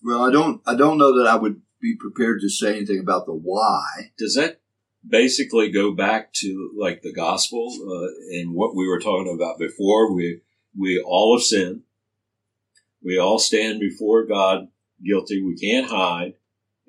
[0.03, 3.25] Well, I don't, I don't know that I would be prepared to say anything about
[3.25, 4.11] the why.
[4.17, 4.61] Does that
[5.07, 10.13] basically go back to like the gospel uh, and what we were talking about before?
[10.13, 10.41] We,
[10.77, 11.81] we all have sinned.
[13.03, 14.67] We all stand before God
[15.03, 15.41] guilty.
[15.41, 16.33] We can't hide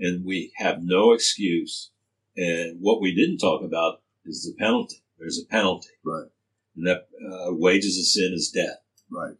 [0.00, 1.90] and we have no excuse.
[2.36, 5.02] And what we didn't talk about is the penalty.
[5.18, 5.90] There's a penalty.
[6.04, 6.28] Right.
[6.76, 8.80] And that uh, wages of sin is death.
[9.10, 9.36] Right.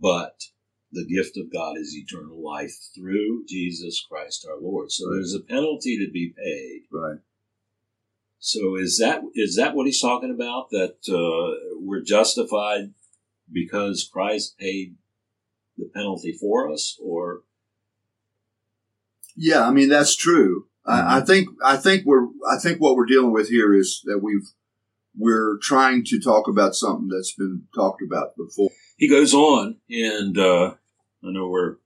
[0.00, 0.42] But
[0.90, 4.90] the gift of God is eternal life through Jesus Christ our Lord.
[4.90, 5.16] So right.
[5.16, 6.82] there's a penalty to be paid.
[6.92, 7.20] Right.
[8.40, 10.70] So is that is that what he's talking about?
[10.70, 12.92] That uh, we're justified
[13.50, 14.96] because Christ paid
[15.78, 17.42] the penalty for us, or?
[19.36, 20.66] Yeah, I mean that's true.
[20.86, 21.08] Mm-hmm.
[21.08, 24.20] I, I think I think we're I think what we're dealing with here is that
[24.22, 24.48] we've
[25.16, 28.70] we're trying to talk about something that's been talked about before.
[28.96, 30.74] He goes on, and uh,
[31.22, 31.76] I know we're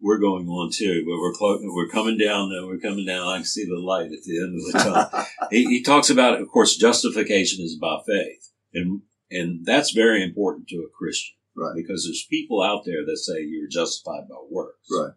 [0.00, 2.52] we're going on too, but we're clo- we're coming down.
[2.52, 3.26] and We're coming down.
[3.26, 5.26] I can see the light at the end of the tunnel.
[5.50, 10.68] he, he talks about, of course, justification is by faith, and and that's very important
[10.68, 11.74] to a Christian, right?
[11.74, 15.14] Because there's people out there that say you're justified by works, right?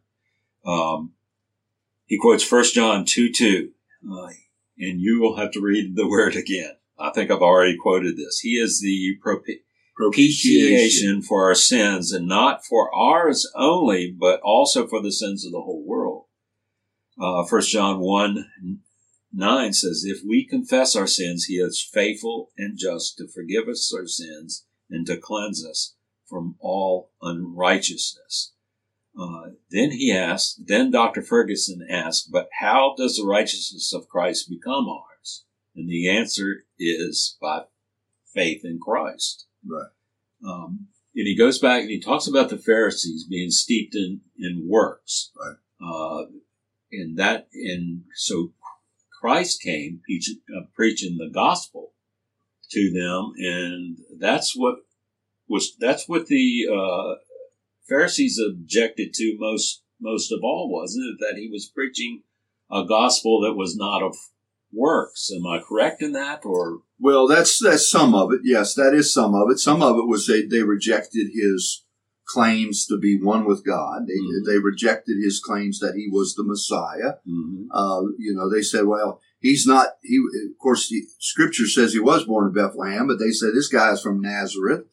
[0.67, 1.13] Um,
[2.05, 3.71] he quotes First John two two.
[4.09, 4.29] Uh,
[4.77, 6.73] and you will have to read the word again.
[6.99, 8.39] I think I've already quoted this.
[8.39, 9.61] He is the propi-
[9.95, 15.51] propitiation for our sins, and not for ours only, but also for the sins of
[15.51, 16.25] the whole world.
[17.19, 18.81] Uh, 1 John 1
[19.33, 23.93] 9 says, If we confess our sins, he is faithful and just to forgive us
[23.95, 25.95] our sins and to cleanse us
[26.27, 28.53] from all unrighteousness.
[29.19, 31.23] Uh, then he asked, then Dr.
[31.23, 35.45] Ferguson asked, but how does the righteousness of Christ become ours?
[35.75, 37.63] And the answer is by
[38.33, 39.47] faith in Christ.
[39.65, 39.89] Right.
[40.47, 44.67] Um, and he goes back and he talks about the Pharisees being steeped in, in
[44.67, 45.31] works.
[45.35, 45.55] Right.
[45.81, 46.25] Uh,
[46.91, 48.53] and that, and so
[49.19, 51.93] Christ came preaching, uh, preaching the gospel
[52.71, 53.33] to them.
[53.37, 54.75] And that's what
[55.47, 57.15] was, that's what the, uh,
[57.87, 61.17] Pharisees objected to most most of all, wasn't it?
[61.19, 62.23] That he was preaching
[62.71, 64.15] a gospel that was not of
[64.71, 65.29] works.
[65.33, 66.45] Am I correct in that?
[66.45, 68.41] Or well, that's that's some of it.
[68.43, 69.59] Yes, that is some of it.
[69.59, 71.83] Some of it was they they rejected his
[72.27, 74.07] claims to be one with God.
[74.07, 74.49] They mm-hmm.
[74.49, 77.15] they rejected his claims that he was the Messiah.
[77.27, 77.71] Mm-hmm.
[77.71, 79.87] Uh, you know, they said, well, he's not.
[80.03, 83.69] He of course, the Scripture says he was born in Bethlehem, but they said this
[83.69, 84.85] guy is from Nazareth.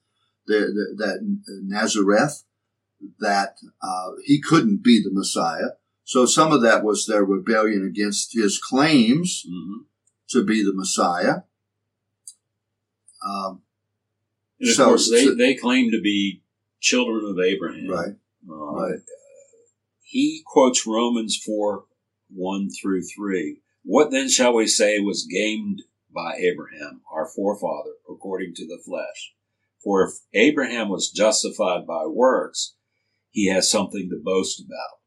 [0.46, 2.44] The, the, that Nazareth
[3.20, 5.76] that uh, he couldn't be the Messiah.
[6.04, 9.82] So some of that was their rebellion against his claims mm-hmm.
[10.30, 11.42] to be the Messiah.
[13.26, 13.62] Um,
[14.60, 16.42] and of so, course, they, so, they claim to be
[16.80, 17.88] children of Abraham.
[17.88, 18.14] Right.
[18.48, 18.98] Uh, right.
[20.02, 21.84] He quotes Romans 4
[22.30, 23.60] 1 through 3.
[23.84, 25.82] What then shall we say was gained
[26.14, 29.34] by Abraham, our forefather, according to the flesh?
[29.82, 32.73] For if Abraham was justified by works,
[33.34, 35.00] he has something to boast about,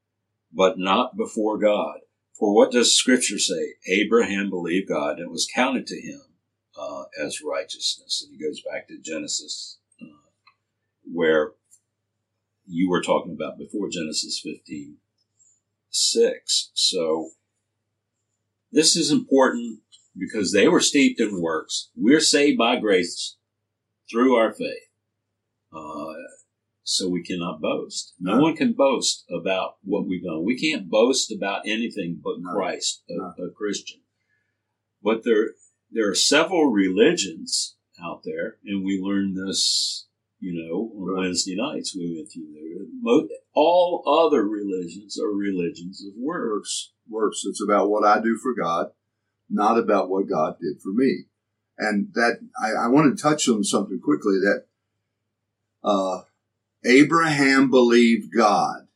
[0.51, 1.99] but not before God.
[2.37, 3.75] For what does Scripture say?
[3.87, 6.21] Abraham believed God and it was counted to him
[6.77, 8.21] uh, as righteousness.
[8.21, 10.27] And he goes back to Genesis, uh,
[11.09, 11.53] where
[12.67, 14.97] you were talking about before Genesis 15
[15.89, 16.71] 6.
[16.73, 17.29] So
[18.73, 19.79] this is important
[20.17, 21.91] because they were steeped in works.
[21.95, 23.37] We're saved by grace
[24.11, 24.89] through our faith.
[25.73, 26.13] Uh,
[26.89, 28.13] so we cannot boast.
[28.17, 30.45] No, no, one can boast about what we've done.
[30.45, 32.53] We can't boast about anything but no.
[32.53, 33.99] Christ, a, a, Christian.
[35.03, 35.49] But there,
[35.91, 40.07] there are several religions out there, and we learned this,
[40.39, 41.23] you know, on right.
[41.25, 41.93] Wednesday nights.
[41.93, 43.37] We went through there.
[43.53, 46.93] All other religions are religions of works.
[47.09, 47.41] Works.
[47.43, 48.91] It's about what I do for God,
[49.49, 51.25] not about what God did for me.
[51.77, 54.67] And that I, I want to touch on something quickly that
[55.83, 56.21] uh,
[56.87, 58.87] Abraham believed God,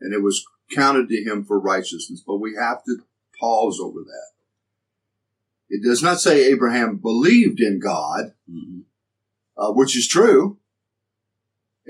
[0.00, 2.22] and it was counted to him for righteousness.
[2.24, 2.98] But we have to
[3.38, 4.30] pause over that.
[5.68, 8.80] It does not say Abraham believed in God, mm-hmm.
[9.56, 10.58] uh, which is true.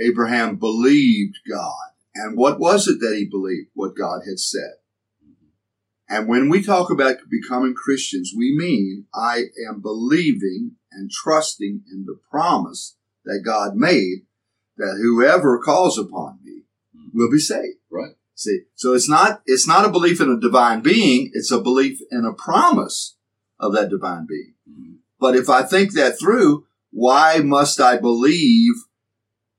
[0.00, 1.90] Abraham believed God.
[2.14, 3.68] And what was it that he believed?
[3.74, 4.74] What God had said.
[5.22, 6.14] Mm-hmm.
[6.14, 12.04] And when we talk about becoming Christians, we mean I am believing and trusting in
[12.06, 14.26] the promise that God made
[14.76, 16.62] that whoever calls upon me
[16.96, 17.16] mm-hmm.
[17.18, 17.78] will be saved.
[17.90, 18.14] Right.
[18.34, 21.30] See, so it's not, it's not a belief in a divine being.
[21.34, 23.16] It's a belief in a promise
[23.60, 24.54] of that divine being.
[24.68, 24.94] Mm-hmm.
[25.20, 28.72] But if I think that through, why must I believe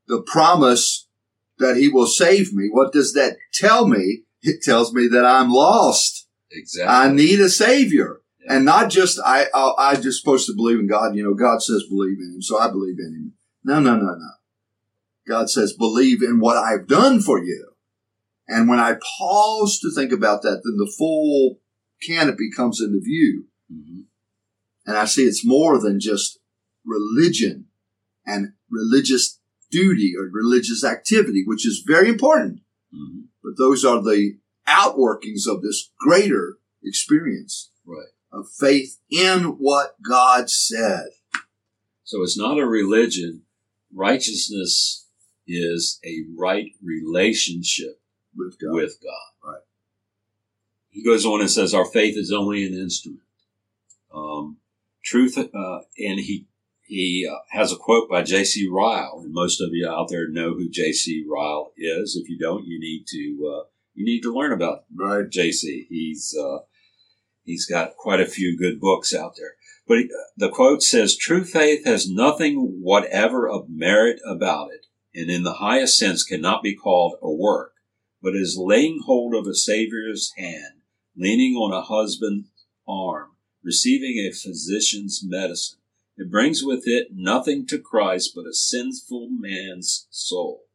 [0.07, 1.07] the promise
[1.59, 2.67] that he will save me?
[2.71, 4.23] What does that tell me?
[4.41, 6.27] It tells me that I'm lost.
[6.51, 6.93] Exactly.
[6.93, 8.21] I need a savior.
[8.45, 8.55] Yeah.
[8.55, 11.15] And not just, I, I, I just supposed to believe in God.
[11.15, 13.33] You know, God says believe in him, so I believe in him.
[13.63, 14.29] No, no, no, no.
[15.27, 17.73] God says believe in what I've done for you.
[18.47, 21.59] And when I pause to think about that, then the full
[22.05, 23.45] canopy comes into view.
[23.71, 24.01] Mm-hmm.
[24.85, 26.39] And I see it's more than just
[26.85, 27.67] religion
[28.25, 29.39] and religious
[29.71, 32.59] duty or religious activity, which is very important.
[32.93, 33.21] Mm-hmm.
[33.43, 38.11] But those are the outworkings of this greater experience right.
[38.31, 41.07] of faith in what God said.
[42.03, 43.43] So it's not a religion.
[43.93, 45.02] Righteousness
[45.47, 48.01] is a right relationship
[48.35, 48.73] with God.
[48.73, 49.49] With God.
[49.49, 49.61] Right.
[50.89, 53.21] He goes on and says, Our faith is only an instrument.
[54.13, 54.57] Um,
[55.03, 56.47] truth, uh, and he
[56.85, 58.67] he uh, has a quote by J.C.
[58.69, 61.25] Ryle, and most of you out there know who J.C.
[61.27, 62.15] Ryle is.
[62.15, 65.27] If you don't, you need to uh, you need to learn about right.
[65.29, 65.87] J.C.
[65.89, 66.59] He's uh,
[67.43, 69.53] he's got quite a few good books out there.
[69.87, 74.82] But he, the quote says, "True faith has nothing whatever of merit about it,
[75.15, 77.73] and in the highest sense cannot be called a work,
[78.21, 80.81] but is laying hold of a Savior's hand,
[81.15, 82.49] leaning on a husband's
[82.87, 85.79] arm." receiving a physician's medicine.
[86.17, 90.65] It brings with it nothing to Christ but a sinful man's soul.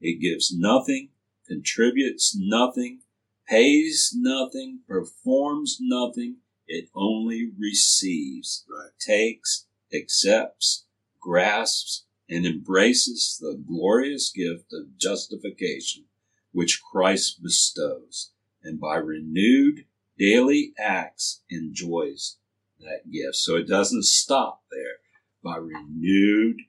[0.00, 1.10] It gives nothing,
[1.46, 3.00] contributes nothing,
[3.46, 6.38] pays nothing, performs nothing.
[6.66, 8.90] It only receives, right.
[8.98, 10.86] takes, accepts,
[11.20, 16.04] grasps, and embraces the glorious gift of justification
[16.52, 19.84] which Christ bestows, and by renewed
[20.18, 22.36] daily acts enjoys
[22.80, 23.36] that gift.
[23.36, 24.98] So it doesn't stop there.
[25.42, 26.62] By renewed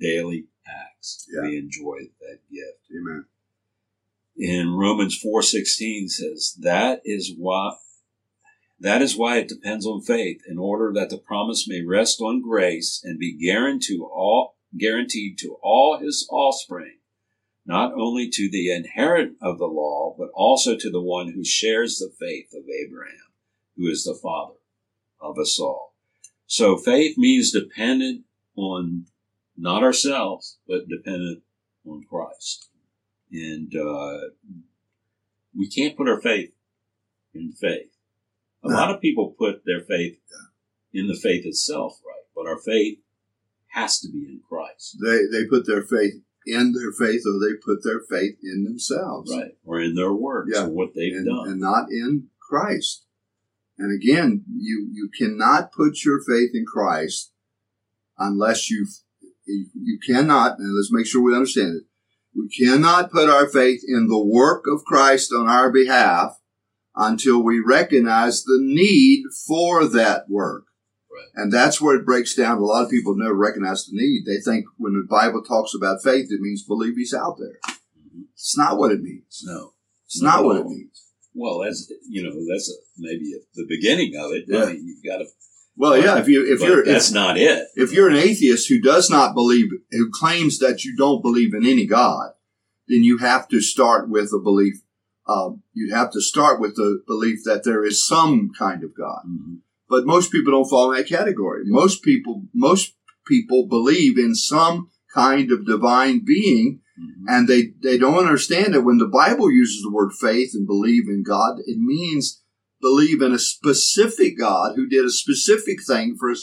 [0.00, 1.42] daily acts, yeah.
[1.42, 2.90] we enjoy that gift.
[2.90, 3.26] Amen.
[4.36, 7.76] In Romans 4:16 says, "That is why
[8.80, 12.40] that is why it depends on faith, in order that the promise may rest on
[12.42, 16.98] grace and be guaranteed to all, guaranteed to all his offspring,
[17.64, 21.98] not only to the inherit of the law, but also to the one who shares
[21.98, 23.32] the faith of Abraham,
[23.76, 24.54] who is the father
[25.20, 25.94] of us all.
[26.46, 28.24] So faith means dependent
[28.56, 29.06] on
[29.56, 31.42] not ourselves, but dependent
[31.86, 32.68] on Christ.
[33.30, 34.18] And uh,
[35.56, 36.52] we can't put our faith
[37.34, 37.96] in faith.
[38.64, 38.74] A no.
[38.74, 40.18] lot of people put their faith
[40.92, 42.24] in the faith itself, right?
[42.34, 42.98] But our faith
[43.72, 44.98] has to be in Christ.
[45.02, 46.14] They they put their faith
[46.46, 50.52] in their faith, or they put their faith in themselves, right, or in their works,
[50.54, 50.64] yeah.
[50.64, 53.04] or what they've and, done, and not in Christ.
[53.78, 57.32] And again, you, you cannot put your faith in Christ
[58.18, 58.86] unless you,
[59.46, 61.82] you cannot, and let's make sure we understand it.
[62.34, 66.38] We cannot put our faith in the work of Christ on our behalf
[66.94, 70.64] until we recognize the need for that work.
[71.22, 71.42] Right.
[71.42, 72.58] And that's where it breaks down.
[72.58, 74.24] A lot of people never recognize the need.
[74.26, 77.58] They think when the Bible talks about faith, it means believe he's out there.
[77.66, 78.22] Mm-hmm.
[78.34, 79.42] It's not what it means.
[79.44, 79.74] No.
[80.06, 81.12] It's not what it means.
[81.34, 84.44] Well, that's you know that's a, maybe a, the beginning of it.
[84.46, 84.64] Yeah.
[84.64, 85.26] I mean, you've got to.
[85.76, 86.18] Well, yeah.
[86.18, 87.68] If you if you're that's if, not it.
[87.74, 91.64] If you're an atheist who does not believe, who claims that you don't believe in
[91.64, 92.32] any God,
[92.88, 94.74] then you have to start with a belief.
[95.26, 99.22] Um, you have to start with the belief that there is some kind of God.
[99.26, 99.54] Mm-hmm.
[99.92, 101.62] But most people don't fall in that category.
[101.66, 102.94] Most people, most
[103.26, 107.24] people believe in some kind of divine being Mm-hmm.
[107.28, 111.08] And they, they don't understand that when the Bible uses the word faith and believe
[111.08, 112.42] in God, it means
[112.80, 116.36] believe in a specific God who did a specific thing for a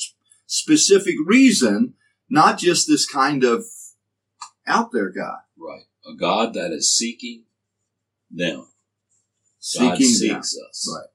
[0.48, 1.94] specific reason,
[2.30, 3.66] not just this kind of
[4.66, 5.40] out there God.
[5.58, 5.84] Right.
[6.08, 7.44] A God that is seeking
[8.32, 8.68] them.
[9.60, 10.06] Seeking God them.
[10.06, 10.96] seeks us.
[10.96, 11.10] Right.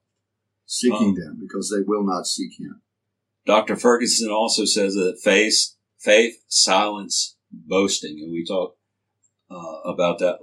[0.65, 2.81] Seeking Um, them because they will not seek him.
[3.45, 3.75] Dr.
[3.75, 8.77] Ferguson also says that faith, faith silence boasting, and we talked
[9.49, 10.39] uh, about that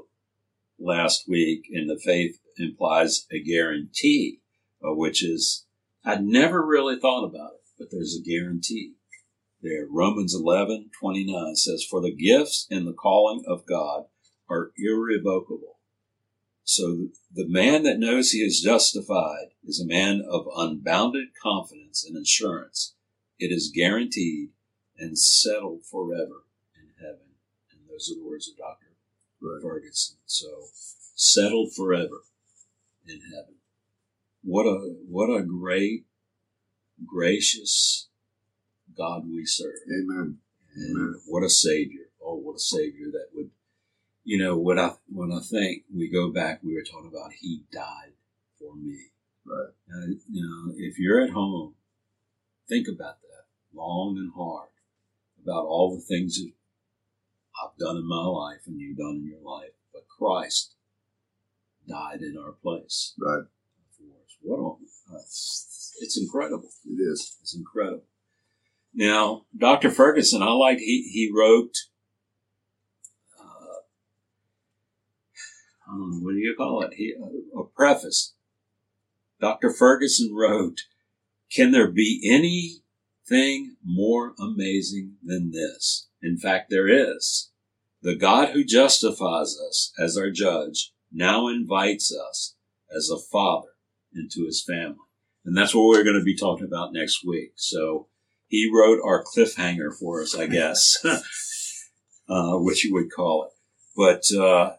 [0.79, 1.67] last week.
[1.73, 4.41] And the faith implies a guarantee,
[4.85, 5.67] uh, which is
[6.05, 8.95] I'd never really thought about it, but there's a guarantee
[9.61, 9.87] there.
[9.91, 14.07] Romans eleven twenty nine says, "For the gifts and the calling of God
[14.49, 15.72] are irrevocable."
[16.65, 22.17] So the man that knows he is justified is a man of unbounded confidence and
[22.17, 22.95] assurance.
[23.39, 24.51] It is guaranteed
[24.97, 26.45] and settled forever
[26.77, 27.35] in heaven.
[27.71, 28.87] And those are the words of Dr.
[29.41, 29.61] Right.
[29.61, 30.17] Ferguson.
[30.27, 30.47] So
[31.15, 32.23] settled forever
[33.07, 33.57] in heaven.
[34.45, 36.07] What a what a great,
[37.05, 38.09] gracious
[38.97, 39.75] God we serve.
[39.89, 40.39] Amen.
[40.75, 41.21] And Amen.
[41.27, 42.07] what a savior.
[42.25, 43.51] Oh, what a savior that would
[44.25, 47.65] you know, what I when I think we go back, we were talking about he
[47.73, 48.13] died
[48.59, 48.97] for me.
[49.45, 49.73] Right.
[49.89, 51.75] And, you know, if you're at home,
[52.69, 54.69] think about that long and hard
[55.43, 56.53] about all the things that
[57.63, 59.73] I've done in my life and you've done in your life.
[59.93, 60.75] But Christ
[61.89, 63.45] died in our place Right.
[63.99, 64.37] for us.
[64.41, 65.19] What a, uh,
[66.01, 66.71] it's incredible.
[66.87, 67.37] It is.
[67.43, 68.05] It's incredible.
[68.95, 69.91] Now, Dr.
[69.91, 71.75] Ferguson, I like he he wrote.
[73.39, 73.83] Uh,
[75.93, 76.95] I what do you call it?
[76.95, 78.35] He, uh, a preface.
[79.41, 79.71] Dr.
[79.71, 80.83] Ferguson wrote,
[81.55, 86.09] "Can there be anything more amazing than this?
[86.23, 87.51] In fact, there is.
[88.01, 92.55] The God who justifies us as our judge now invites us
[92.95, 93.71] as a father
[94.15, 94.99] into His family."
[95.45, 97.53] And that's what we're going to be talking about next week.
[97.57, 98.09] So
[98.47, 100.99] he wrote our cliffhanger for us, I guess,
[102.29, 103.51] uh, you would call it.
[103.97, 104.77] But, uh,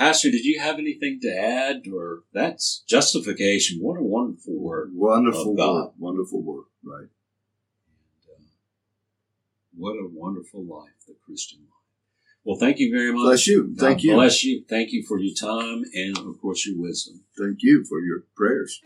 [0.00, 1.82] Pastor, did you have anything to add?
[1.94, 3.80] Or that's justification.
[3.82, 4.92] What a wonderful word.
[4.94, 5.74] Wonderful Of God.
[5.74, 5.92] word.
[5.98, 6.64] Wonderful word.
[6.82, 7.00] Right.
[7.02, 7.10] And,
[8.26, 8.42] uh,
[9.76, 11.68] what a wonderful life, the Christian life.
[12.44, 13.24] Well, thank you very much.
[13.24, 13.64] Bless you.
[13.76, 14.14] God Thank you.
[14.14, 14.64] Bless you.
[14.66, 17.20] Thank you for your time and, of course, your wisdom.
[17.38, 18.80] Thank you for your prayers.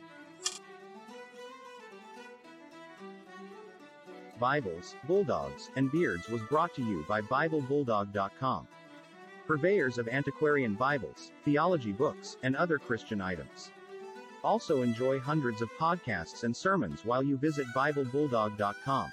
[4.41, 8.67] Bibles, Bulldogs, and Beards was brought to you by BibleBulldog.com.
[9.47, 13.71] Purveyors of antiquarian Bibles, theology books, and other Christian items.
[14.43, 19.11] Also enjoy hundreds of podcasts and sermons while you visit BibleBulldog.com.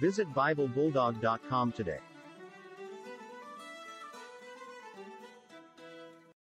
[0.00, 2.00] Visit BibleBulldog.com today.